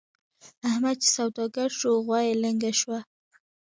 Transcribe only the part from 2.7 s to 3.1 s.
شوه.